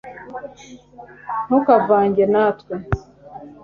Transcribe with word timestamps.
ntukavange 1.45 2.23
natwe 2.33 2.73